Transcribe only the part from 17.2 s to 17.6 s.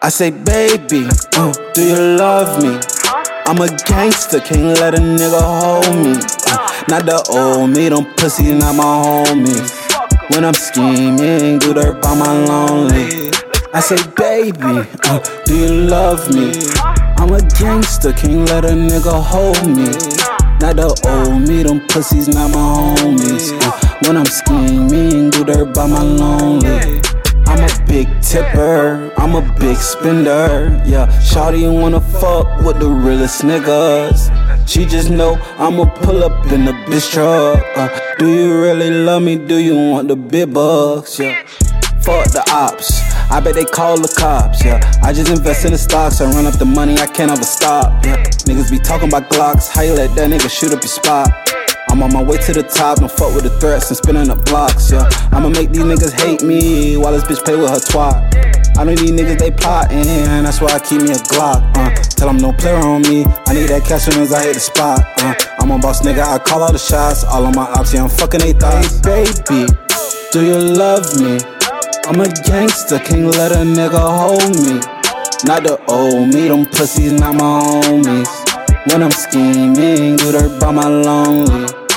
a